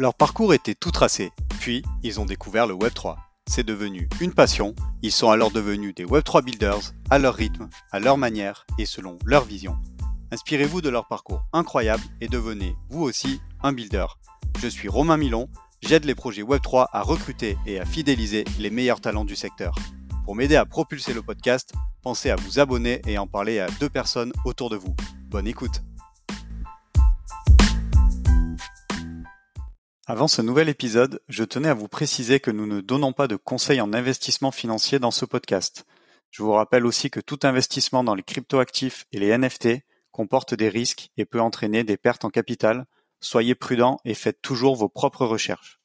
[0.00, 3.16] Leur parcours était tout tracé, puis ils ont découvert le Web3.
[3.48, 7.98] C'est devenu une passion, ils sont alors devenus des Web3 builders, à leur rythme, à
[7.98, 9.76] leur manière et selon leur vision.
[10.30, 14.06] Inspirez-vous de leur parcours incroyable et devenez, vous aussi, un builder.
[14.60, 15.48] Je suis Romain Milon,
[15.82, 19.74] j'aide les projets Web3 à recruter et à fidéliser les meilleurs talents du secteur.
[20.24, 21.72] Pour m'aider à propulser le podcast,
[22.02, 24.94] pensez à vous abonner et en parler à deux personnes autour de vous.
[25.28, 25.82] Bonne écoute
[30.10, 33.36] Avant ce nouvel épisode, je tenais à vous préciser que nous ne donnons pas de
[33.36, 35.84] conseils en investissement financier dans ce podcast.
[36.30, 40.70] Je vous rappelle aussi que tout investissement dans les cryptoactifs et les NFT comporte des
[40.70, 42.86] risques et peut entraîner des pertes en capital.
[43.20, 45.78] Soyez prudents et faites toujours vos propres recherches.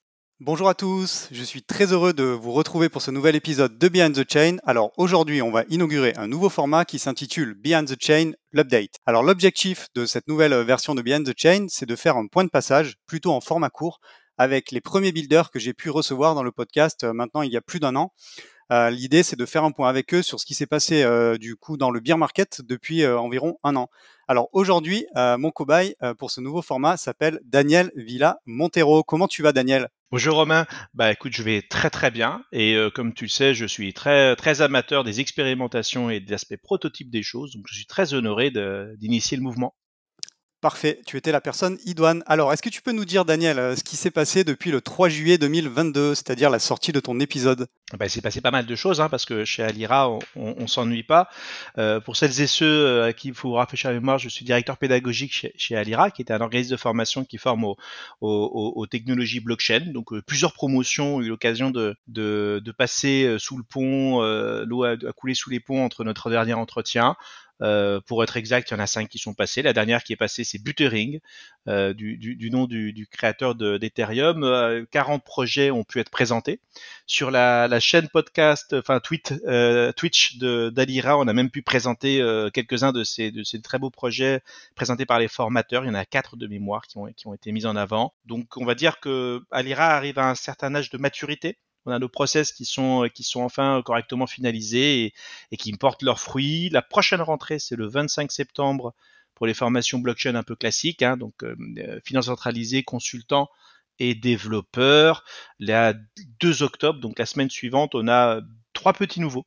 [0.46, 3.88] Bonjour à tous, je suis très heureux de vous retrouver pour ce nouvel épisode de
[3.88, 4.58] Behind the Chain.
[4.66, 8.96] Alors aujourd'hui, on va inaugurer un nouveau format qui s'intitule Behind the Chain, l'update.
[9.06, 12.44] Alors l'objectif de cette nouvelle version de Behind the Chain, c'est de faire un point
[12.44, 14.02] de passage, plutôt en format court,
[14.38, 17.58] avec les premiers builders que j'ai pu recevoir dans le podcast euh, maintenant il y
[17.58, 18.14] a plus d'un an.
[18.72, 21.38] Euh, l'idée, c'est de faire un point avec eux sur ce qui s'est passé euh,
[21.38, 23.90] du coup dans le beer market depuis environ un an.
[24.28, 29.04] Alors aujourd'hui, mon cobaye pour ce nouveau format s'appelle Daniel Villa Montero.
[29.04, 29.90] Comment tu vas, Daniel?
[30.12, 30.66] Bonjour Romain.
[30.94, 34.36] Bah écoute, je vais très très bien et comme tu le sais, je suis très
[34.38, 38.50] très amateur des expérimentations et des aspects prototypes des choses, donc je suis très honoré
[38.98, 39.76] d'initier le mouvement.
[40.64, 42.24] Parfait, tu étais la personne idoine.
[42.26, 44.80] Alors, est-ce que tu peux nous dire, Daniel, euh, ce qui s'est passé depuis le
[44.80, 47.68] 3 juillet 2022, c'est-à-dire la sortie de ton épisode?
[48.00, 50.68] Ben, Il s'est passé pas mal de choses, hein, parce que chez Alira, on, on,
[50.68, 51.28] s'ennuie pas.
[51.78, 54.46] Euh, pour celles et ceux euh, à qui il faut rafraîchir la mémoire, je suis
[54.46, 57.66] directeur pédagogique chez, Alira, qui est un organisme de formation qui forme
[58.22, 59.92] aux, technologies blockchain.
[59.92, 64.22] Donc, plusieurs promotions ont eu l'occasion de, passer sous le pont,
[64.64, 67.18] l'eau a coulé sous les ponts entre notre dernier entretien.
[67.64, 69.62] Euh, pour être exact, il y en a cinq qui sont passés.
[69.62, 71.20] La dernière qui est passée, c'est Buttering,
[71.70, 74.44] euh, du, nom du, créateur d'Ethereum.
[74.44, 76.60] Euh, 40 projets ont pu être présentés.
[77.08, 82.50] Sur la, chaîne podcast, enfin tweet, euh, Twitch d'Alira, on a même pu présenter euh,
[82.50, 84.42] quelques-uns de ces, de ces très beaux projets
[84.76, 85.86] présentés par les formateurs.
[85.86, 88.14] Il y en a quatre de mémoire qui ont, qui ont été mis en avant.
[88.26, 92.00] Donc on va dire que Alira arrive à un certain âge de maturité on a
[92.00, 95.14] nos process qui sont qui sont enfin correctement finalisés et,
[95.52, 96.70] et qui portent leurs fruits.
[96.70, 98.94] La prochaine rentrée, c'est le 25 septembre
[99.36, 103.50] pour les formations blockchain un peu classiques, hein, donc euh, euh finance centralisée, consultant
[104.00, 105.24] et développeur.
[105.60, 105.94] La
[106.40, 108.42] 2 octobre, donc la semaine suivante, on a
[108.74, 109.46] trois petits nouveaux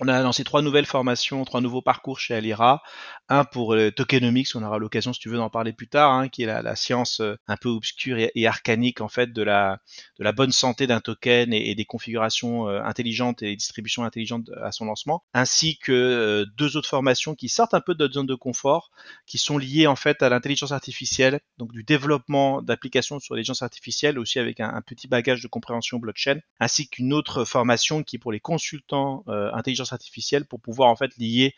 [0.00, 2.82] on a lancé trois nouvelles formations, trois nouveaux parcours chez Alira.
[3.28, 6.28] Un pour le tokenomics, on aura l'occasion si tu veux d'en parler plus tard, hein,
[6.28, 9.78] qui est la, science euh, un peu obscure et, arcanique en fait de la,
[10.18, 14.50] de la bonne santé d'un token et, des configurations euh, intelligentes et des distributions intelligentes
[14.60, 18.14] à son lancement, ainsi que euh, deux autres formations qui sortent un peu de notre
[18.14, 18.90] zone de confort,
[19.26, 24.18] qui sont liées en fait à l'intelligence artificielle, donc du développement d'applications sur l'intelligence artificielle,
[24.18, 28.32] aussi avec un, petit bagage de compréhension blockchain, ainsi qu'une autre formation qui est pour
[28.32, 31.54] les consultants intelligence artificielle pour pouvoir en fait lier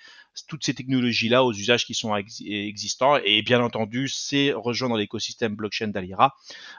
[0.49, 3.17] toutes ces technologies-là aux usages qui sont existants.
[3.25, 6.35] Et bien entendu, c'est rejoindre l'écosystème blockchain d'Alira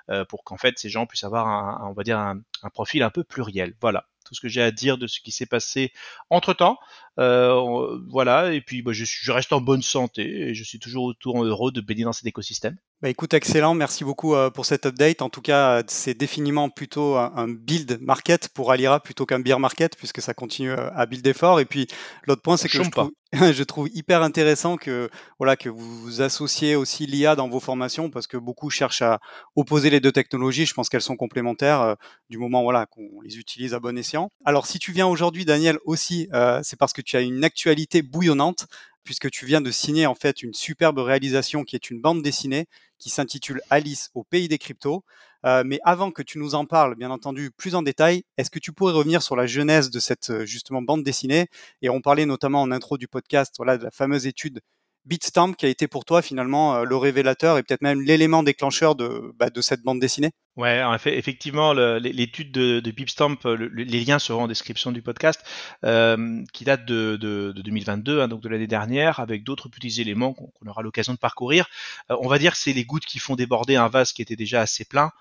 [0.09, 3.09] euh, pour qu'en fait ces gens puissent avoir un, on va dire un profil un
[3.09, 3.75] peu pluriel.
[3.81, 5.91] Voilà tout ce que j'ai à dire de ce qui s'est passé
[6.29, 6.77] entre temps.
[7.19, 11.05] Euh, voilà, et puis bah, je, je, reste en bonne santé et je suis toujours
[11.05, 12.77] autour heureux de baigner dans cet écosystème.
[12.99, 15.21] Bah écoute, excellent, merci beaucoup euh, pour cet update.
[15.21, 19.95] En tout cas, c'est définitivement plutôt un, build market pour Alira plutôt qu'un beer market,
[19.95, 21.59] puisque ça continue euh, à builder fort.
[21.59, 21.85] Et puis
[22.25, 26.75] l'autre point, c'est que je trouve, je trouve, hyper intéressant que voilà que vous associez
[26.75, 29.19] aussi l'IA dans vos formations, parce que beaucoup cherchent à
[29.55, 30.65] opposer les deux technologies.
[30.65, 31.93] Je pense qu'elles sont complémentaires euh,
[32.31, 34.31] du moment voilà qu'on les utilise à bon escient.
[34.43, 36.29] Alors si tu viens aujourd'hui, Daniel, aussi,
[36.63, 38.67] c'est parce que tu as une actualité bouillonnante
[39.03, 42.67] puisque tu viens de signer en fait une superbe réalisation qui est une bande dessinée
[42.99, 45.03] qui s'intitule Alice au pays des cryptos.
[45.45, 48.59] Euh, mais avant que tu nous en parles, bien entendu, plus en détail, est-ce que
[48.59, 51.47] tu pourrais revenir sur la genèse de cette euh, justement bande dessinée?
[51.81, 54.59] Et on parlait notamment en intro du podcast, voilà, de la fameuse étude
[55.05, 58.95] Bitstamp qui a été pour toi finalement euh, le révélateur et peut-être même l'élément déclencheur
[58.95, 60.31] de, bah, de cette bande dessinée?
[60.57, 65.43] Ouais, en fait, effectivement, l'étude de, de Bitstamp, les liens seront en description du podcast,
[65.85, 70.01] euh, qui date de, de, de 2022, hein, donc de l'année dernière, avec d'autres petits
[70.01, 71.69] éléments qu'on aura l'occasion de parcourir.
[72.09, 74.35] Euh, on va dire que c'est les gouttes qui font déborder un vase qui était
[74.35, 75.11] déjà assez plein.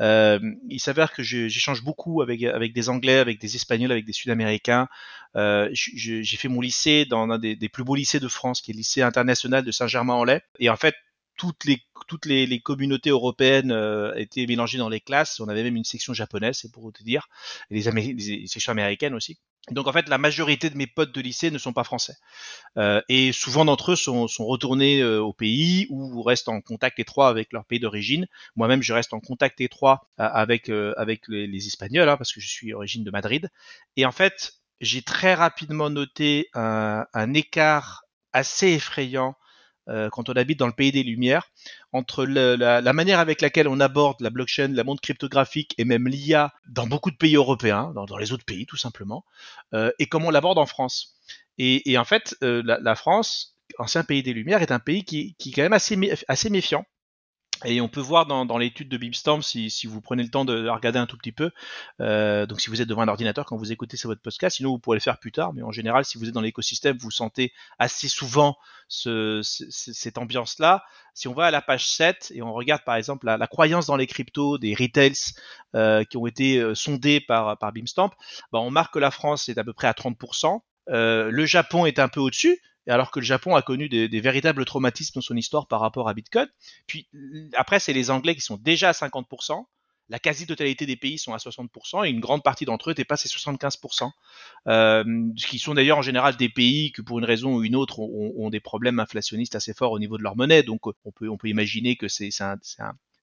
[0.00, 0.40] Euh,
[0.70, 2.40] il s'avère que j'échange beaucoup avec,
[2.72, 4.88] des Anglais, avec des Espagnols, avec des Sud-Américains.
[5.34, 8.74] J'ai fait mon lycée dans un des, des, plus beaux lycées de France, qui est
[8.74, 10.40] le lycée international de Saint-Germain-en-Laye.
[10.58, 10.94] Et en fait,
[11.36, 15.40] toutes les toutes les, communautés européennes euh, étaient mélangées dans les classes.
[15.40, 17.28] On avait même une section japonaise, c'est pour te dire,
[17.70, 19.38] et les, les sections américaines aussi.
[19.72, 22.14] Donc en fait, la majorité de mes potes de lycée ne sont pas français.
[22.78, 27.00] Euh, et souvent d'entre eux sont, sont retournés euh, au pays ou restent en contact
[27.00, 28.28] étroit avec leur pays d'origine.
[28.54, 32.40] Moi-même, je reste en contact étroit euh, avec, avec les, les Espagnols, hein, parce que
[32.40, 33.50] je suis origine de Madrid.
[33.96, 39.34] Et en fait, j'ai très rapidement noté un, un écart assez effrayant
[39.88, 41.50] euh, quand on habite dans le pays des Lumières,
[41.92, 46.52] entre la, manière avec laquelle on aborde la blockchain, la montre cryptographique et même l'IA
[46.68, 49.24] dans beaucoup de pays européens, dans, les autres pays tout simplement,
[49.74, 51.14] euh, et comment on l'aborde en France.
[51.58, 55.50] Et, en fait, euh, la, France, ancien pays des Lumières, est un pays qui, qui
[55.50, 55.98] est quand même assez,
[56.28, 56.84] assez méfiant
[57.64, 60.98] et on peut voir dans, l'étude de Beamstorm, si, vous prenez le temps de regarder
[60.98, 61.50] un tout petit peu,
[62.00, 64.78] euh, donc si vous êtes devant un ordinateur quand vous écoutez votre podcast, sinon vous
[64.78, 67.52] pourrez le faire plus tard, mais en général, si vous êtes dans l'écosystème, vous sentez
[67.78, 68.56] assez souvent
[68.88, 70.84] ce, cette ambiance-là.
[71.14, 73.96] Si on va à la page 7 et on regarde par exemple la, croyance dans
[73.96, 75.14] les cryptos des retails
[75.74, 78.10] euh, qui ont été euh, sondés par, par Beamstamp,
[78.52, 81.86] bah on marque que la France est à peu près à 30%, euh, le Japon
[81.86, 85.22] est un peu au-dessus, et alors que le Japon a connu des, véritables traumatismes dans
[85.22, 86.48] son histoire par rapport à Bitcoin.
[86.86, 87.08] Puis
[87.54, 89.64] après, c'est les Anglais qui sont déjà à 50%.
[90.08, 93.30] La quasi-totalité des pays sont à 60% et une grande partie d'entre eux dépassent les
[93.30, 94.08] 75%,
[94.68, 95.04] euh,
[95.36, 98.48] qui sont d'ailleurs en général des pays qui, pour une raison ou une autre, ont,
[98.48, 100.62] des problèmes inflationnistes assez forts au niveau de leur monnaie.
[100.62, 102.56] Donc, on peut, on peut imaginer que c'est un,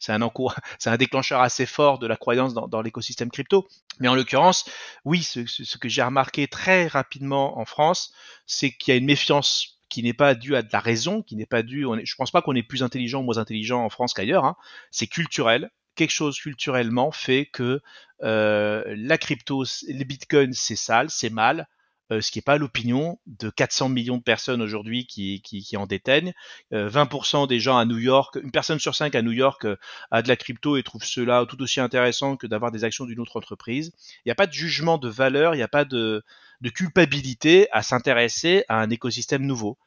[0.04, 0.22] c'est un
[0.86, 3.68] un déclencheur assez fort de la croyance dans, l'écosystème crypto.
[4.00, 4.66] Mais en l'occurrence,
[5.06, 8.14] oui, ce, que j'ai remarqué très rapidement en France,
[8.46, 11.38] c'est qu'il y a une méfiance qui n'est pas due à de la raison, qui
[11.38, 11.86] n'est pas due.
[11.86, 14.44] On est, je pense pas qu'on est plus intelligent ou moins intelligent en France qu'ailleurs.
[14.44, 14.58] Hein.
[14.92, 15.72] C'est culturel.
[15.96, 17.82] Quelque chose culturellement fait que
[18.24, 21.68] euh, la crypto, les bitcoins, c'est sale, c'est mal.
[22.12, 26.34] Euh, ce qui n'est pas l'opinion de 400 millions de personnes aujourd'hui qui, en déteignent.
[26.72, 29.78] 20% euh, des gens à New York, une personne sur cinq à New York euh,
[30.12, 33.20] a de la crypto et trouve cela tout aussi intéressant que d'avoir des actions d'une
[33.20, 33.94] autre entreprise.
[34.18, 36.24] Il n'y a pas de jugement de valeur, il n'y a pas de,
[36.62, 39.78] de culpabilité à s'intéresser à un écosystème nouveau.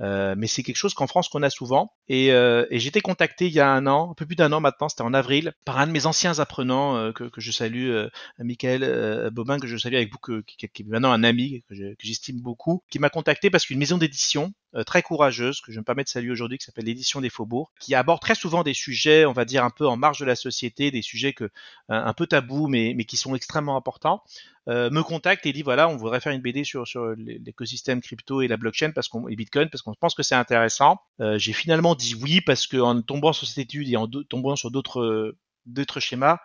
[0.00, 1.92] Euh, mais c'est quelque chose qu'en France qu'on a souvent.
[2.08, 4.60] Et, euh, et été contacté il y a un an, un peu plus d'un an
[4.60, 7.90] maintenant, c'était en avril, par un de mes anciens apprenants euh, que, que, je salue,
[7.90, 8.08] euh,
[8.38, 11.74] Michael euh, Bobin, que je salue avec beaucoup, qui, qui, est maintenant un ami que
[11.98, 14.52] j'estime beaucoup, qui m'a contacté parce qu'une maison d'édition
[14.84, 17.94] très courageuse, que je me permets de saluer aujourd'hui, qui s'appelle l'édition des Faubourgs, qui
[17.94, 20.90] aborde très souvent des sujets, on va dire un peu en marge de la société,
[20.90, 21.50] des sujets que
[21.88, 24.22] un, peu tabous, mais, mais qui sont extrêmement importants.
[24.68, 28.42] Euh, me contacte et dit voilà, on voudrait faire une BD sur, sur l'écosystème crypto
[28.42, 30.98] et la blockchain parce qu'on et Bitcoin parce qu'on pense que c'est intéressant.
[31.20, 34.72] Euh, j'ai finalement dit oui parce qu'en tombant sur cette étude et en tombant sur
[34.72, 35.36] d'autres
[35.66, 36.38] d'autres schémas,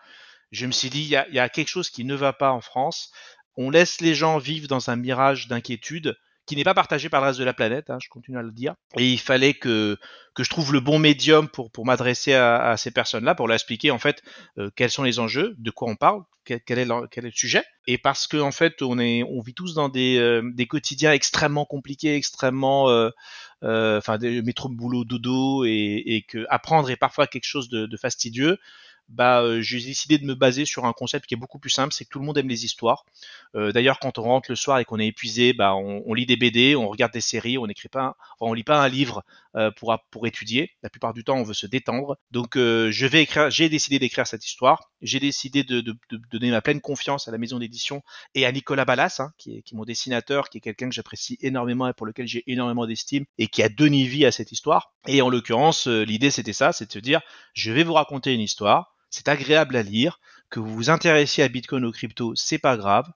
[0.51, 3.11] je me suis dit il y a quelque chose qui ne va pas en France.
[3.57, 6.15] On laisse les gens vivre dans un mirage d'inquiétude
[6.51, 8.51] qui n'est pas partagé par le reste de la planète, hein, je continue à le
[8.51, 8.75] dire.
[8.97, 9.97] Et il fallait que,
[10.33, 13.89] que je trouve le bon médium pour, pour m'adresser à, ces personnes-là, pour leur expliquer
[13.89, 14.21] en fait
[14.57, 17.33] euh, quels sont les enjeux, de quoi on parle, quel, est, le, quel est le
[17.33, 17.63] sujet.
[17.87, 21.13] Et parce que en fait, on, est, on vit tous dans des, euh, des quotidiens
[21.13, 22.89] extrêmement compliqués, extrêmement...
[22.89, 23.11] Euh,
[23.63, 28.57] enfin, des métro boulot dodo, et, et que apprendre est parfois quelque chose de fastidieux
[29.11, 31.93] bah, euh, j'ai décidé de me baser sur un concept qui est beaucoup plus simple,
[31.93, 33.05] c'est que tout le monde aime les histoires.
[33.55, 36.37] Euh, D'ailleurs, quand on rentre le soir et qu'on est épuisé, bah, on, lit des
[36.37, 39.23] BD, on regarde des séries, on n'écrit pas, on lit pas un livre
[39.55, 40.71] euh, pour pour étudier.
[40.83, 42.17] La plupart du temps, on veut se détendre.
[42.31, 42.89] Donc, euh.
[42.91, 44.89] J'ai décidé d'écrire cette histoire.
[45.01, 45.83] J'ai décidé de,
[46.31, 48.01] donner ma pleine confiance à la maison d'édition
[48.35, 51.87] et à Nicolas Ballas, hein, qui, est, mon dessinateur, qui est quelqu'un que j'apprécie énormément
[51.87, 54.93] et pour lequel j'ai énormément d'estime et qui a donné vie à cette histoire.
[55.07, 57.21] Et en l'occurrence, l'idée c'était ça, c'est de se dire,
[57.53, 61.47] je vais vous raconter une histoire c'est agréable à lire, que vous vous intéressiez à
[61.47, 63.07] Bitcoin ou crypto, c'est pas grave.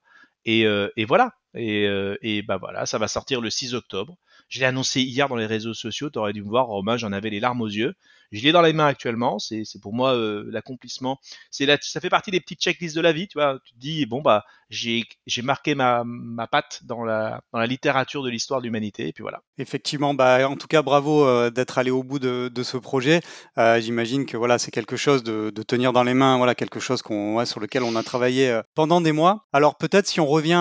[0.45, 1.33] Et, euh, voilà.
[1.55, 4.17] Et, euh, et bah voilà, ça va sortir le 6 octobre.
[4.49, 7.11] Je l'ai annoncé hier dans les réseaux sociaux, tu aurais dû me voir, Romain, j'en
[7.13, 7.95] avais les larmes aux yeux.
[8.31, 11.19] Je l'ai dans les mains actuellement, c'est pour moi euh, l'accomplissement.
[11.51, 13.59] Ça fait partie des petites checklists de la vie, tu vois.
[13.65, 15.05] Tu te dis bon bah j'ai
[15.43, 16.03] marqué ma,
[16.51, 19.41] patte dans la, littérature de l'histoire de l'humanité, et puis voilà.
[19.57, 23.21] Effectivement, bah en tout cas bravo euh, d'être allé au bout de, ce projet.
[23.57, 27.01] Euh, J'imagine que voilà c'est quelque chose de, tenir dans les mains, voilà quelque chose
[27.01, 29.45] qu'on ouais, sur lequel on a travaillé pendant des mois.
[29.53, 30.53] Alors peut-être si on revient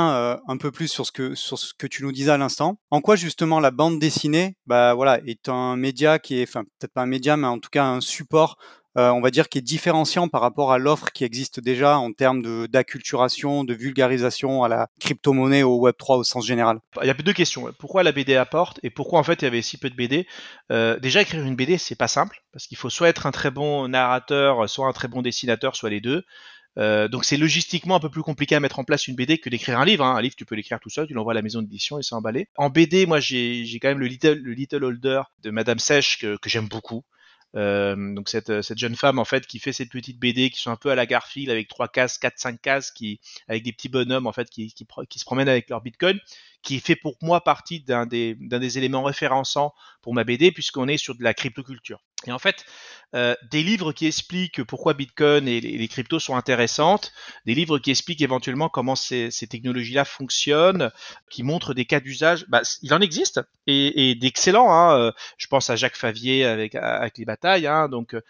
[0.47, 3.71] un peu plus sur ce que tu nous disais à l'instant, en quoi justement la
[3.71, 7.47] bande dessinée, bah voilà est un média qui est, enfin peut-être pas un média, mais
[7.55, 8.59] en tout cas un support
[8.97, 12.13] euh, on va dire, qui est différenciant par rapport à l'offre qui existe déjà en
[12.13, 17.15] termes d'acculturation, de, vulgarisation à la crypto-monnaie, au Web3 au sens général Il y a
[17.15, 17.73] deux questions.
[17.81, 20.29] Pourquoi la BD apporte et pourquoi en fait il y avait si peu de BD
[20.71, 23.51] euh, Déjà, écrire une BD, c'est pas simple parce qu'il faut soit être un très
[23.51, 26.23] bon narrateur, soit un très bon dessinateur, soit les deux.
[26.77, 29.51] Euh, donc c'est logistiquement un peu plus compliqué à mettre en place une BD que
[29.51, 30.05] d'écrire un livre.
[30.05, 30.15] Hein.
[30.15, 32.15] Un livre, tu peux l'écrire tout seul, tu l'envoies à la maison d'édition et c'est
[32.15, 32.47] emballé.
[32.57, 36.49] En BD, moi j'ai quand même le Little, le Little Holder de Madame Sèche que
[36.49, 37.05] j'aime beaucoup.
[37.55, 40.77] Donc cette, cette jeune femme en fait qui fait ces petites BD qui sont un
[40.77, 44.27] peu à la Garfield avec trois cases, quatre, cinq cases, qui avec des petits bonhommes
[44.27, 46.19] en fait qui, qui, qui se promènent avec leur Bitcoin,
[46.63, 50.89] qui fait pour moi partie d'un des, d'un des éléments référençants pour ma BD puisqu'on
[50.89, 52.01] est sur de la cryptoculture.
[52.27, 52.65] Et en fait,
[53.15, 57.13] euh, des livres qui expliquent pourquoi Bitcoin et les, cryptos sont intéressantes,
[57.47, 60.91] des livres qui expliquent éventuellement comment ces, technologies-là fonctionnent,
[61.31, 64.73] qui montrent des cas d'usage, bah, il en existe et, et d'excellents.
[64.73, 64.99] Hein.
[64.99, 68.23] Euh, je pense à Jacques Favier avec, avec les batailles, hein, donc euh,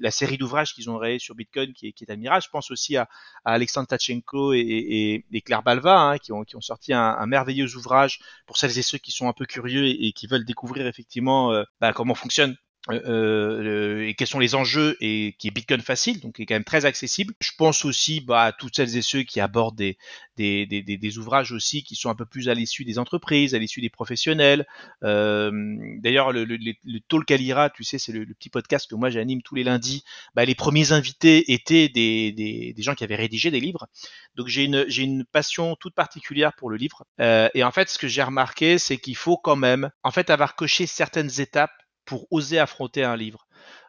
[0.00, 2.42] la série d'ouvrages qu'ils ont réalisé sur Bitcoin qui est, qui est admirable.
[2.42, 3.08] Je pense aussi à,
[3.46, 7.74] Alexandre Tachenko et, et, Claire Balva hein, qui, ont, qui ont sorti un, un, merveilleux
[7.76, 11.52] ouvrage pour celles et ceux qui sont un peu curieux et, qui veulent découvrir effectivement
[11.80, 12.56] bah, comment fonctionne
[12.90, 16.46] euh, euh, et quels sont les enjeux et qui est Bitcoin facile, donc qui est
[16.46, 17.34] quand même très accessible.
[17.40, 19.98] Je pense aussi bah, à toutes celles et ceux qui abordent des,
[20.36, 23.58] des, des, des ouvrages aussi qui sont un peu plus à l'issue des entreprises, à
[23.58, 24.66] l'issue des professionnels.
[25.02, 25.50] Euh,
[25.98, 29.42] D'ailleurs, le, le, le, Talk Alira, tu sais, c'est le, petit podcast que moi j'anime
[29.42, 30.04] tous les lundis.
[30.34, 33.88] Bah, les premiers invités étaient des, des, des gens qui avaient rédigé des livres.
[34.34, 37.04] Donc j'ai une, une passion toute particulière pour le livre.
[37.20, 40.30] Euh, et en fait, ce que j'ai remarqué, c'est qu'il faut quand même, en fait,
[40.30, 41.72] avoir coché certaines étapes
[42.06, 43.46] pour oser affronter un livre.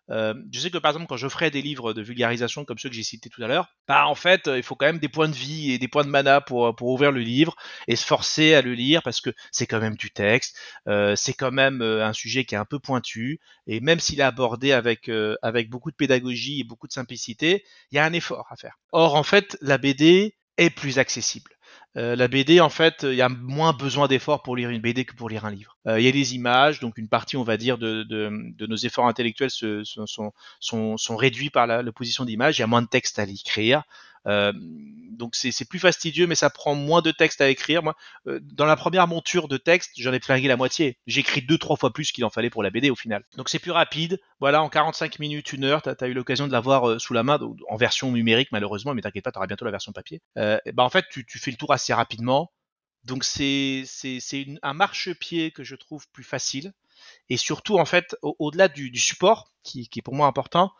[0.09, 2.87] Euh, je sais que par exemple quand je ferai des livres de vulgarisation comme ceux
[2.87, 5.27] que j'ai cités tout à l'heure, bah en fait il faut quand même des points
[5.27, 7.57] de vie et des points de mana pour pour ouvrir le livre
[7.89, 10.57] et se forcer à le lire parce que c'est quand même du texte,
[10.87, 14.21] euh, c'est quand même euh, un sujet qui est un peu pointu et même s'il
[14.21, 18.13] est abordé avec avec beaucoup de pédagogie et beaucoup de simplicité, il y a un
[18.13, 18.79] effort à faire.
[18.93, 21.56] Or en fait la BD est plus accessible.
[21.95, 25.05] Euh, la BD, en fait, il y a moins besoin d'efforts pour lire une BD
[25.05, 25.77] que pour lire un livre.
[25.87, 28.05] Euh, il y a des images, donc une partie, on va dire, de,
[28.67, 30.31] nos efforts intellectuels sont,
[31.09, 32.57] réduits par la, position d'image.
[32.57, 33.83] Il y a moins de texte à l'écrire.
[34.27, 34.53] Euh,
[35.17, 37.81] donc c'est plus fastidieux, mais ça prend moins de texte à écrire.
[37.81, 37.95] Moi,
[38.27, 40.99] euh, dans la première monture de texte, j'en ai flingué la moitié.
[41.07, 43.23] J'écris deux, trois fois plus qu'il en fallait pour la BD au final.
[43.35, 44.19] Donc c'est plus rapide.
[44.39, 47.23] Voilà, en 45 minutes, une heure, tu as, eu l'occasion de l'avoir euh, sous la
[47.23, 50.21] main, en version numérique malheureusement, mais t'inquiète pas, tu auras bientôt la version papier.
[50.35, 52.51] bah en fait, tu, fais le tour assez rapidement.
[53.03, 53.85] Donc c'est
[54.61, 56.73] un marchepied que je trouve plus facile.
[57.29, 60.73] Et surtout, en fait, au-delà du, support, qui, est pour moi important,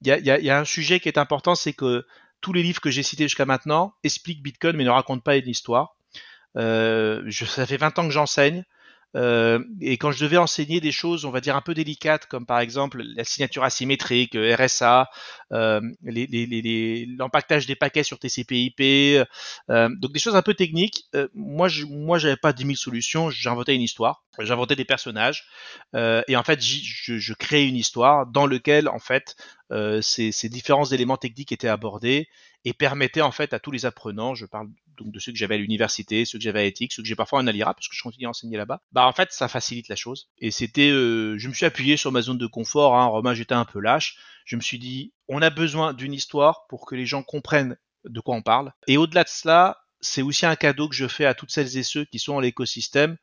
[0.00, 2.04] il y a, un sujet qui est important, c'est que
[2.42, 5.48] tous les livres que j'ai cités jusqu'à maintenant expliquent Bitcoin mais ne racontent pas une
[5.48, 5.96] histoire.
[6.56, 8.64] Euh, je, ça fait 20 ans que j'enseigne.
[9.14, 12.46] Euh, et quand je devais enseigner des choses, on va dire un peu délicates, comme
[12.46, 15.10] par exemple la signature asymétrique, RSA,
[15.52, 18.80] euh, l'empaquetage des paquets sur TCP/IP,
[19.70, 21.04] euh, donc des choses un peu techniques.
[21.14, 23.30] Euh, moi, je, moi, j'avais pas 10 000 solutions.
[23.30, 25.46] J'inventais une histoire, j'inventais des personnages,
[25.94, 29.36] euh, et en fait, je, je créais une histoire dans lequel, en fait,
[30.02, 32.28] ces, ces différents éléments techniques étaient abordés
[32.64, 35.54] et permettaient en fait à tous les apprenants, je parle donc de ceux que j'avais
[35.56, 37.96] à l'université, ceux que j'avais à éthique, ceux que j'ai parfois en Alira parce que
[37.96, 40.28] je continue à enseigner là-bas, bah en fait ça facilite la chose.
[40.38, 42.96] Et c'était, euh, je me suis appuyé sur ma zone de confort.
[42.96, 44.18] Hein, Romain, j'étais un peu lâche.
[44.44, 48.20] Je me suis dit, on a besoin d'une histoire pour que les gens comprennent de
[48.20, 48.72] quoi on parle.
[48.86, 51.82] Et au-delà de cela, c'est aussi un cadeau que je fais à toutes celles et
[51.82, 53.16] ceux qui sont dans l'écosystème,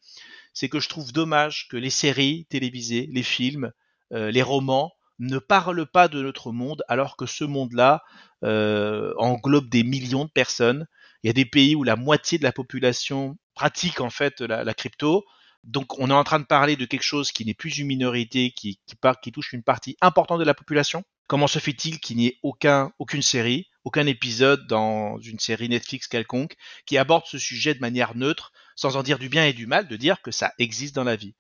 [0.54, 3.72] c'est que je trouve dommage que les séries télévisées, les films,
[4.14, 8.04] euh, les romans ne parlent pas de notre monde alors que ce monde-là
[8.44, 10.88] euh, englobe des millions de personnes
[11.24, 14.74] il y a des pays où la moitié de la population pratique en fait la,
[14.74, 15.26] crypto.
[15.66, 18.52] Donc on est en train de parler de quelque chose qui n'est plus une minorité,
[18.52, 18.80] qui,
[19.34, 21.04] touche une partie importante de la population.
[21.28, 26.08] Comment se fait-il qu'il n'y ait aucun, aucune série, aucun épisode dans une série Netflix
[26.08, 29.68] quelconque qui aborde ce sujet de manière neutre, sans en dire du bien et du
[29.68, 31.36] mal, de dire que ça existe dans la vie?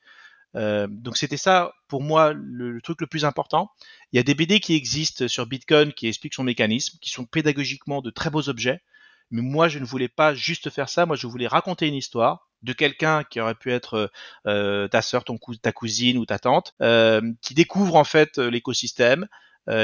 [0.56, 3.72] Euh, donc c'était ça pour moi le, le, truc le plus important.
[4.12, 7.25] Il y a des BD qui existent sur Bitcoin qui expliquent son mécanisme, qui sont
[7.25, 8.82] pédagogiquement de très beaux objets,
[9.32, 11.06] mais moi, je ne voulais pas juste faire ça.
[11.06, 14.12] Moi, je voulais raconter une histoire de quelqu'un qui aurait pu être
[14.48, 15.24] euh, ta sœur,
[15.62, 19.27] ta cousine ou ta tante, euh, qui découvre en fait euh, l'écosystème, euh,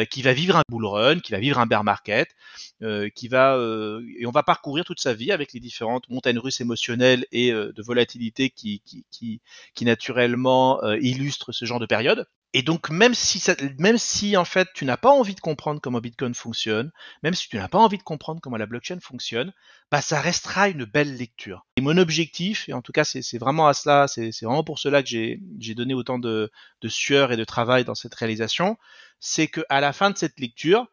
[0.09, 2.29] qui va vivre un bull run, qui va vivre un bear market,
[2.81, 3.57] euh, qui va
[4.19, 7.81] et on va parcourir toute sa vie avec les différentes montagnes russes émotionnelles et de
[7.83, 9.41] volatilité qui, qui, qui,
[9.73, 12.27] qui naturellement illustrent ce genre de période.
[12.57, 13.43] Et donc même si
[13.79, 16.89] même si en fait tu n'as pas envie de comprendre comment Bitcoin fonctionne,
[17.21, 19.51] même si tu n'as pas envie de comprendre comment la blockchain fonctionne,
[19.91, 21.65] bah ça restera une belle lecture.
[21.75, 25.03] Et mon objectif, et en tout cas c'est vraiment à cela, c'est vraiment pour cela
[25.03, 26.49] que j'ai donné autant de,
[26.87, 28.77] sueur et de travail dans cette réalisation,
[29.19, 30.87] c'est que à la fin de cette lecture,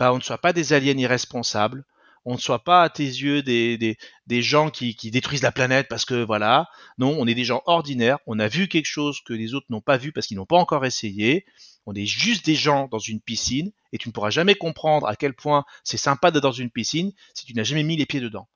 [0.00, 1.84] bah on ne soit pas des aliens irresponsables,
[2.24, 3.96] on ne soit pas à tes yeux des,
[4.42, 6.68] gens qui, qui, détruisent la planète parce que voilà.
[6.98, 8.18] Non, on est des gens ordinaires.
[8.26, 10.56] On a vu quelque chose que les autres n'ont pas vu parce qu'ils n'ont pas
[10.56, 11.46] encore essayé.
[11.86, 15.16] On est juste des gens dans une piscine et tu ne pourras jamais comprendre à
[15.16, 18.20] quel point c'est sympa d'être dans une piscine si tu n'as jamais mis les pieds
[18.20, 18.48] dedans.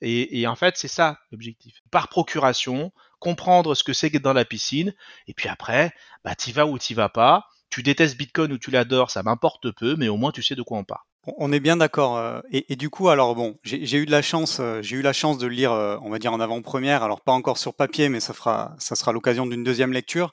[0.00, 1.80] Et, et en fait, c'est ça l'objectif.
[1.90, 4.94] Par procuration, comprendre ce que c'est que dans la piscine,
[5.26, 5.92] et puis après,
[6.24, 7.48] bah t'y vas ou t'y vas pas.
[7.70, 10.62] Tu détestes Bitcoin ou tu l'adores, ça m'importe peu, mais au moins tu sais de
[10.62, 11.05] quoi on parle.
[11.26, 12.16] On est bien d'accord.
[12.16, 15.12] Euh, et, du coup, alors bon, j'ai eu de la chance, euh, j'ai eu la
[15.12, 17.02] chance de le lire, euh, on va dire en avant-première.
[17.02, 20.30] Alors pas encore sur papier, mais ça fera, ça sera l'occasion d'une deuxième lecture.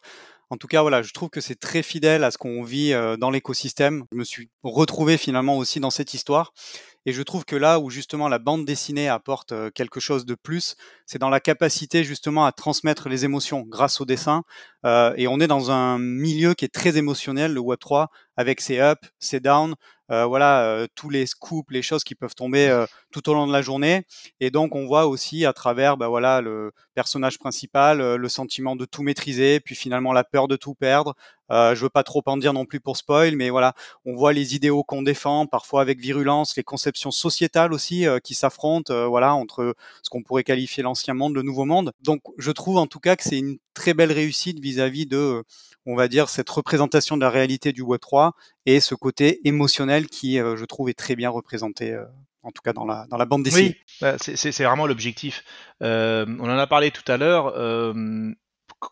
[0.52, 3.32] En tout cas, voilà, je trouve que c'est très fidèle à ce qu'on vit dans
[3.32, 4.06] l'écosystème.
[4.12, 6.54] Je me suis retrouvé finalement aussi dans cette histoire.
[7.08, 10.76] Et je trouve que là où justement la bande dessinée apporte quelque chose de plus,
[11.08, 14.44] c'est dans la capacité justement à transmettre les émotions grâce au dessin.
[14.86, 18.08] et on est dans un milieu qui est très émotionnel, le Web3,
[18.38, 19.74] avec ses ups, ses downs,
[20.28, 23.54] voilà, euh, tous les scoops, les choses qui peuvent tomber euh, tout au long de
[23.54, 24.06] la journée.
[24.40, 28.86] Et donc, on voit aussi à travers, bah, voilà, le personnage principal, le sentiment de
[28.86, 31.16] tout maîtriser, puis finalement la peur de tout perdre.
[31.50, 33.74] Je veux pas trop en dire non plus pour spoil, mais voilà,
[34.06, 39.08] on voit les idéaux qu'on défend, parfois avec virulence, les conceptions sociétales aussi qui s'affrontent,
[39.08, 41.92] voilà, entre ce qu'on pourrait qualifier l'ancien monde, le nouveau monde.
[42.02, 45.44] Donc, je trouve en tout cas que c'est une très belle réussite vis-à-vis de
[45.86, 48.32] on va dire, cette représentation de la réalité du Web3
[48.66, 52.06] et ce côté émotionnel qui, euh, je trouve, est très bien représenté euh,
[52.44, 53.78] en tout cas dans la, dans la bande dessinée.
[53.78, 55.44] Oui, bah, c'est vraiment l'objectif.
[55.82, 57.54] Euh, on en a parlé tout à l'heure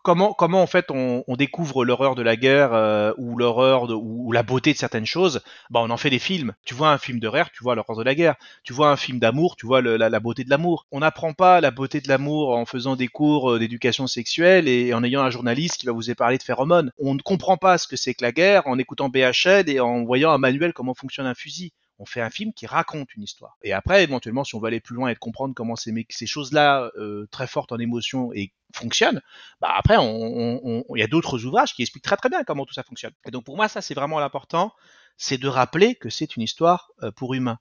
[0.03, 4.43] comment, comment en fait on, découvre l'horreur de la guerre euh, ou l'horreur ou, la
[4.43, 5.41] beauté de certaines choses?
[5.69, 6.53] Bah on en fait des films.
[6.65, 8.35] Tu vois un film de rire, tu vois l'horreur de la guerre.
[8.63, 10.85] Tu vois un film d'amour, tu vois la, beauté de l'amour.
[10.91, 14.93] On n'apprend pas la beauté de l'amour en faisant des cours euh, d'éducation sexuelle et
[14.93, 16.91] en ayant un journaliste qui va vous parler de phéromones.
[16.99, 20.03] On ne comprend pas ce que c'est que la guerre en écoutant BHL et en
[20.03, 21.71] voyant un manuel comment fonctionne un fusil
[22.01, 23.57] on fait un film qui raconte une histoire.
[23.61, 26.25] Et après, éventuellement, si on veut aller plus loin et de comprendre comment ces, ces
[26.25, 29.21] choses-là, euh, très fortes en émotion et fonctionnent,
[29.61, 32.81] bah après, il y a d'autres ouvrages qui expliquent très très bien comment tout ça
[32.81, 33.13] fonctionne.
[33.25, 34.73] Et donc pour moi, ça c'est vraiment l'important,
[35.15, 37.59] c'est de rappeler que c'est une histoire euh, pour humains.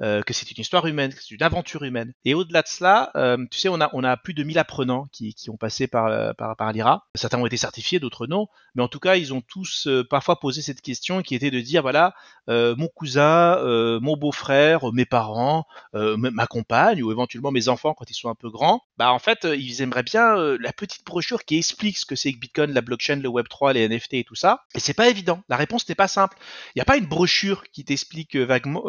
[0.00, 2.12] Euh, que c'est une histoire humaine, que c'est une aventure humaine.
[2.24, 5.50] Et au-delà de cela, euh, tu sais, on a, plus de 1000 apprenants qui, qui
[5.50, 7.08] ont passé par, euh, par, par l'IRA.
[7.16, 8.46] Certains ont été certifiés, d'autres non.
[8.76, 11.82] Mais en tout cas, ils ont tous parfois posé cette question qui était de dire,
[11.82, 12.14] voilà,
[12.46, 13.58] mon cousin,
[14.00, 18.50] mon beau-frère, mes parents, ma compagne ou éventuellement mes enfants quand ils sont un peu
[18.50, 22.32] grands, bah en fait, ils aimeraient bien la petite brochure qui explique ce que c'est
[22.32, 24.62] que Bitcoin, la blockchain, le Web3, les NFT et tout ça.
[24.74, 25.42] Et c'est pas évident.
[25.48, 26.36] La réponse n'est pas simple.
[26.74, 28.84] Il n'y a pas une brochure qui t'explique vaguement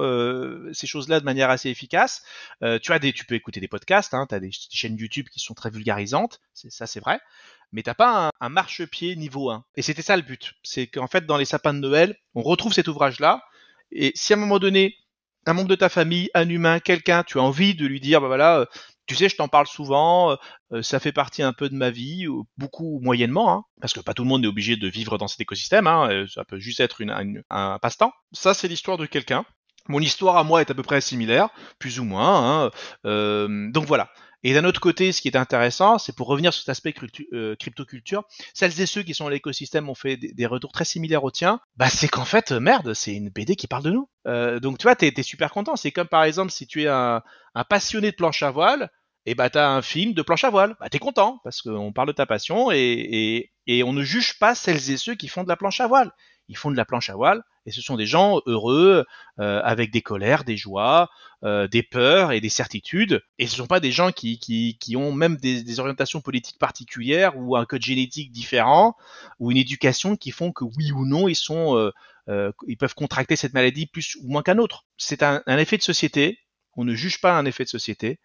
[0.73, 2.23] ces choses là de manière assez efficace.
[2.63, 5.27] Euh, tu as des, tu peux écouter des podcasts, hein, tu as des, chaînes YouTube
[5.29, 7.19] qui sont très vulgarisantes, c'est ça c'est vrai,
[7.71, 9.63] mais t'as pas un, marchepied niveau 1.
[9.75, 12.73] Et c'était ça le but, c'est qu'en fait dans les sapins de Noël, on retrouve
[12.73, 13.43] cet ouvrage-là,
[13.91, 14.95] et si à un moment donné,
[15.45, 18.27] un membre de ta famille, un humain, quelqu'un, tu as envie de lui dire, bah
[18.27, 18.65] voilà, euh,
[19.07, 20.37] tu sais, je t'en parle souvent,
[20.71, 24.01] euh, ça fait partie un peu de ma vie, beaucoup ou moyennement, hein, parce que
[24.01, 26.79] pas tout le monde est obligé de vivre dans cet écosystème, hein, ça peut juste
[26.79, 27.01] être
[27.49, 28.13] un passe-temps.
[28.33, 29.45] Ça, c'est l'histoire de quelqu'un
[29.89, 31.49] mon histoire à moi est à peu près similaire,
[31.79, 32.63] plus ou moins.
[32.65, 32.71] Hein.
[33.05, 34.09] Euh, donc voilà.
[34.43, 36.93] Et d'un autre côté, ce qui est intéressant, c'est pour revenir sur cet aspect
[37.33, 38.23] euh, cryptoculture,
[38.53, 41.59] celles et ceux qui sont dans l'écosystème ont fait des, retours très similaires aux tiens,
[41.75, 44.09] bah c'est qu'en fait, merde, c'est une BD qui parle de nous.
[44.27, 45.75] Euh, donc tu vois, t'es es super content.
[45.75, 47.21] C'est comme par exemple si tu es un,
[47.67, 48.89] passionné de planche à voile,
[49.25, 52.07] et bah t'as un film de planche à voile, bah t'es content parce qu'on parle
[52.07, 55.49] de ta passion et, et on ne juge pas celles et ceux qui font de
[55.49, 56.13] la planche à voile
[56.49, 59.05] ils font de la planche à voile et ce sont des gens heureux
[59.39, 61.09] euh, avec des colères, des joies,
[61.43, 63.21] euh, des peurs et des certitudes.
[63.37, 66.21] Et ce ne sont pas des gens qui, qui, qui ont même des, des, orientations
[66.21, 68.95] politiques particulières ou un code génétique différent
[69.39, 71.91] ou une éducation qui font que oui ou non ils sont euh,
[72.27, 74.85] euh ils peuvent contracter cette maladie plus ou moins qu'un autre.
[74.97, 76.39] C'est un, un effet de société.
[76.75, 78.19] On ne juge pas un effet de société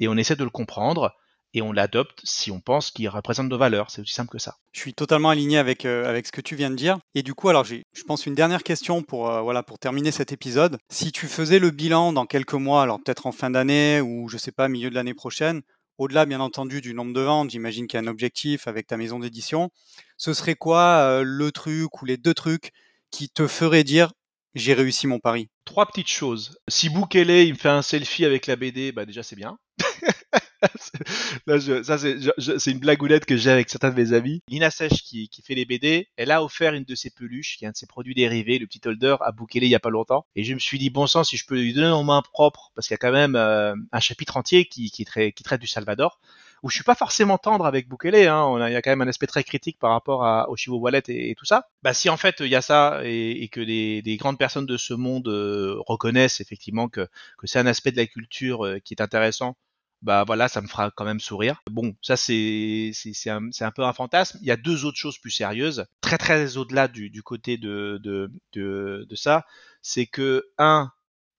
[0.00, 1.14] et on essaie de le comprendre
[1.54, 3.90] et on l'adopte si on pense qu'il représente nos valeurs.
[3.90, 4.56] C'est aussi simple que ça.
[4.72, 6.98] Je suis totalement aligné avec, euh, avec ce que tu viens de dire.
[7.14, 10.10] Et du coup, alors j'ai, je pense, une dernière question pour, euh, voilà, pour terminer
[10.10, 10.78] cet épisode.
[10.90, 14.36] Si tu faisais le bilan dans quelques mois, alors peut-être en fin d'année ou je
[14.36, 15.62] sais pas, milieu de l'année prochaine,
[15.98, 18.96] au-delà bien entendu du nombre de ventes, j'imagine qu'il y a un objectif avec ta
[18.96, 19.70] maison d'édition,
[20.16, 22.72] ce serait quoi euh, le truc ou les deux trucs
[23.10, 24.12] qui te feraient dire
[24.54, 25.48] j'ai réussi mon pari?
[25.64, 26.58] Trois petites choses.
[26.68, 29.58] Si Boukele il me fait un selfie avec la BD, bah déjà c'est bien.
[31.82, 34.42] ça, c'est une blagounette que j'ai avec certains de mes amis.
[34.48, 37.64] Lina Sèche, qui, qui, fait les BD, elle a offert une de ses peluches, qui
[37.64, 39.90] est un de ses produits dérivés, le petit holder, à Boukele il y a pas
[39.90, 40.26] longtemps.
[40.36, 42.72] Et je me suis dit, bon sang, si je peux lui donner en main propre,
[42.74, 45.60] parce qu'il y a quand même euh, un chapitre entier qui, qui, traite, qui traite
[45.60, 46.18] du Salvador,
[46.62, 49.08] où je suis pas forcément tendre avec Boukele, hein, il y a quand même un
[49.08, 51.68] aspect très critique par rapport à, au Chivo Wallet et, tout ça.
[51.82, 54.94] Bah si en fait il y a ça et, que des, grandes personnes de ce
[54.94, 57.08] monde euh, reconnaissent effectivement que,
[57.38, 59.56] que c'est un aspect de la culture euh, qui est intéressant
[60.02, 61.62] bah voilà, ça me fera quand même sourire.
[61.70, 64.38] Bon, ça c'est c'est un, un peu un fantasme.
[64.42, 68.00] Il y a deux autres choses plus sérieuses, très très au-delà du, du côté de
[68.02, 69.44] de, de, ça,
[69.82, 70.90] c'est que un,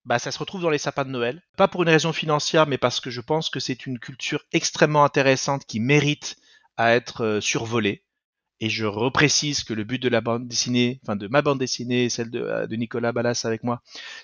[0.05, 2.77] bah ça se retrouve dans les sapins de Noël, pas pour une raison financière, mais
[2.77, 6.35] parce que je pense que c'est une culture extrêmement intéressante qui mérite
[6.77, 8.03] à être euh, survolée
[8.59, 12.09] et je reprécise que le but de la bande dessinée, enfin de ma bande dessinée,
[12.09, 13.81] celle de, euh, de Nicolas Ballas avec moi,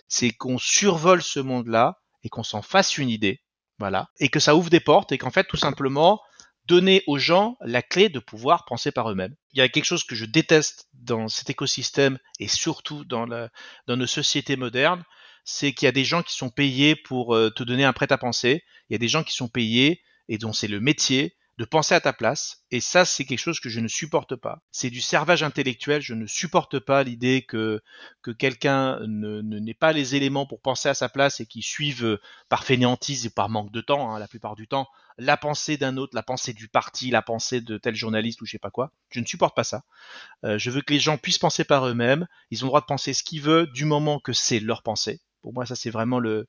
[0.07, 3.41] c'est qu'on survole ce monde-là et qu'on s'en fasse une idée,
[3.79, 6.21] voilà, et que ça ouvre des portes et qu'en fait tout simplement
[6.67, 9.35] donner aux gens la clé de pouvoir penser par eux-mêmes.
[9.53, 13.49] Il y a quelque chose que je déteste dans cet écosystème et surtout dans, la,
[13.87, 15.03] dans nos sociétés modernes,
[15.43, 18.11] c'est qu'il y a des gens qui sont payés pour euh, te donner un prêt
[18.11, 21.35] à penser, il y a des gens qui sont payés et dont c'est le métier
[21.57, 22.63] de penser à ta place.
[22.69, 24.59] Et ça, c'est quelque chose que je ne supporte pas.
[24.71, 26.01] C'est du servage intellectuel.
[26.01, 27.81] Je ne supporte pas l'idée que,
[28.21, 32.03] que quelqu'un ne, n'ait pas les éléments pour penser à sa place et qui suive
[32.03, 34.87] euh, par fainéantise et par manque de temps, hein, la plupart du temps,
[35.17, 38.51] la pensée d'un autre, la pensée du parti, la pensée de tel journaliste ou je
[38.51, 38.91] sais pas quoi.
[39.09, 39.83] Je ne supporte pas ça.
[40.43, 42.27] Euh, je veux que les gens puissent penser par eux-mêmes.
[42.51, 45.21] Ils ont le droit de penser ce qu'ils veulent du moment que c'est leur pensée.
[45.41, 46.47] Pour moi, ça c'est vraiment le.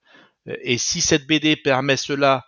[0.48, 2.44] Euh, et si cette BD permet cela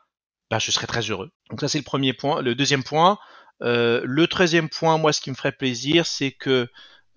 [0.51, 1.31] bah, je serais très heureux.
[1.51, 2.43] Donc ça c'est le premier point.
[2.43, 3.19] Le deuxième point,
[3.63, 6.69] euh, le treizième point, moi ce qui me ferait plaisir, c'est que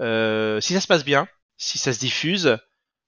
[0.02, 2.58] euh, si ça se passe bien, si ça se diffuse,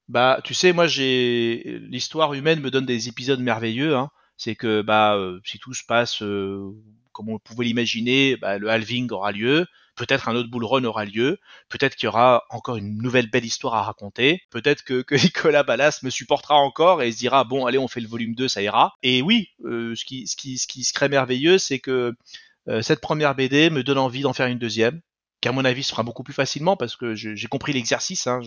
[0.08, 3.96] bah tu sais, moi j'ai l'histoire humaine me donne des épisodes merveilleux.
[3.96, 4.10] Hein.
[4.36, 9.10] C'est que bah euh, si tout se passe comme on pouvait l'imaginer, bah, le halving
[9.10, 9.66] aura lieu.
[9.96, 11.38] Peut-être un autre bull run aura lieu.
[11.68, 14.40] Peut-être qu'il y aura encore une nouvelle belle histoire à raconter.
[14.50, 18.00] Peut-être que, que, Nicolas Ballas me supportera encore et se dira bon allez on fait
[18.00, 18.94] le volume 2 ça ira.
[19.02, 22.14] Et oui, euh, ce, qui, ce, qui, ce qui serait merveilleux c'est que
[22.68, 25.00] euh, cette première BD me donne envie d'en faire une deuxième,
[25.40, 28.40] qui à mon avis se fera beaucoup plus facilement parce que j'ai compris l'exercice, hein,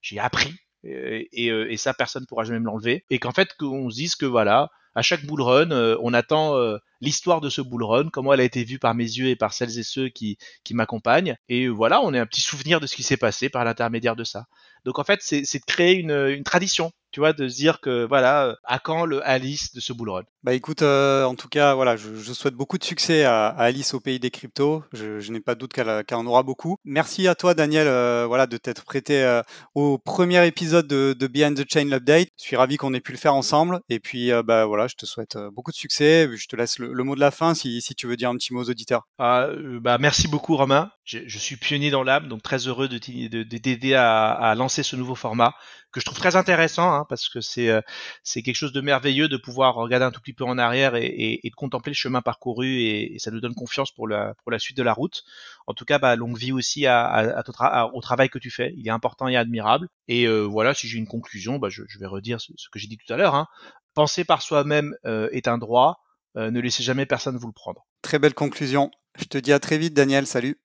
[0.00, 3.04] j'ai appris et, et, euh, et, ça personne pourra jamais me l'enlever.
[3.10, 6.56] Et qu'en fait qu'on se dise que voilà, à chaque bull run, euh, on attend
[6.56, 9.36] euh, l'histoire de ce bull run, comment elle a été vue par mes yeux et
[9.36, 11.36] par celles et ceux qui, qui m'accompagnent.
[11.48, 14.24] Et voilà, on est un petit souvenir de ce qui s'est passé par l'intermédiaire de
[14.24, 14.46] ça.
[14.84, 18.04] Donc en fait, c'est de créer une, une tradition tu vois, de se dire que
[18.06, 21.74] voilà, à quand le Alice de ce bull run Bah écoute, euh, en tout cas,
[21.74, 24.82] voilà, je, je, souhaite beaucoup de succès à, à Alice au pays des cryptos.
[24.94, 26.78] Je, je n'ai pas de doute qu'elle qu en aura beaucoup.
[26.84, 29.42] Merci à toi, Daniel, euh, voilà, de t'être prêté euh,
[29.74, 32.28] au premier épisode de, de, Behind the Chain Update.
[32.38, 33.80] Je suis ravi qu'on ait pu le faire ensemble.
[33.90, 36.30] Et puis, bah voilà, je te souhaite beaucoup de succès.
[36.34, 38.36] Je te laisse le, le, mot de la fin si, si tu veux dire un
[38.36, 39.06] petit mot aux auditeurs.
[39.18, 39.48] Ah,
[39.82, 40.90] bah merci beaucoup, Romain.
[41.04, 44.96] Je, je suis pionnier dans l'âme, donc très heureux de t'aider à, à lancer ce
[44.96, 45.52] nouveau format
[45.92, 47.80] que je trouve très intéressant hein, parce que c'est euh,
[48.22, 51.40] c'est quelque chose de merveilleux de pouvoir regarder un tout petit peu en arrière et,
[51.44, 54.76] de contempler le chemin parcouru et, ça nous donne confiance pour la pour la suite
[54.76, 55.24] de la route.
[55.66, 58.74] En tout cas, bah, longue vie aussi au travail que tu fais.
[58.76, 59.88] Il est important et admirable.
[60.08, 62.96] Et euh, voilà, si j'ai une conclusion, bah, je, vais redire ce, que j'ai dit
[62.96, 63.34] tout à l'heure.
[63.34, 63.46] Hein.
[63.94, 65.98] Penser par soi-même euh, est un droit.
[66.34, 67.84] Ne laissez jamais personne vous le prendre.
[68.00, 68.90] Très belle conclusion.
[69.18, 70.26] Je te dis à très vite, Daniel.
[70.26, 70.61] Salut.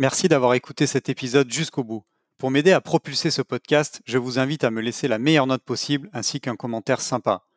[0.00, 2.04] Merci d'avoir écouté cet épisode jusqu'au bout.
[2.38, 5.64] Pour m'aider à propulser ce podcast, je vous invite à me laisser la meilleure note
[5.64, 7.48] possible ainsi qu'un commentaire sympa.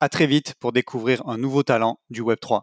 [0.00, 2.62] À très vite pour découvrir un nouveau talent du Web3.